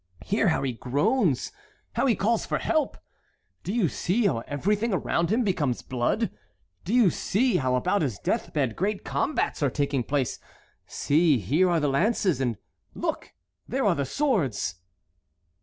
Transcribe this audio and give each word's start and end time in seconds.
Hear 0.25 0.47
how 0.47 0.63
he 0.63 0.73
groans, 0.73 1.51
how 1.93 2.07
he 2.07 2.15
calls 2.15 2.43
for 2.43 2.57
help! 2.57 2.97
Do 3.63 3.71
you 3.71 3.87
see 3.87 4.25
how 4.25 4.39
everything 4.47 4.91
around 4.95 5.29
him 5.29 5.43
becomes 5.43 5.83
blood? 5.83 6.31
Do 6.83 6.91
you 6.91 7.11
see 7.11 7.57
how 7.57 7.75
about 7.75 8.01
his 8.01 8.17
death 8.17 8.51
bed 8.51 8.75
great 8.75 9.05
combats 9.05 9.61
are 9.61 9.69
taking 9.69 10.01
place? 10.03 10.39
See, 10.87 11.37
here 11.37 11.69
are 11.69 11.79
the 11.79 11.87
lances; 11.87 12.41
and 12.41 12.57
look, 12.95 13.33
there 13.67 13.85
are 13.85 13.93
the 13.93 14.05
swords!" 14.05 14.73